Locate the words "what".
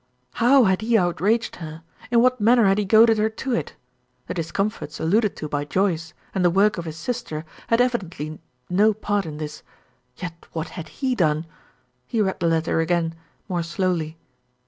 2.23-2.41, 10.53-10.69